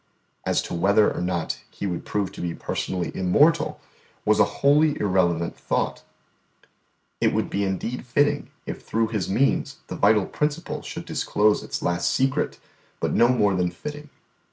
[0.47, 3.79] As to whether or no He would prove to be personally immortal
[4.25, 6.01] was an wholly irrelevant thought;
[7.19, 11.83] it would be indeed fitting if through His means the vital principle should disclose its
[11.83, 12.57] last secret;
[12.99, 14.09] but no more than fitting.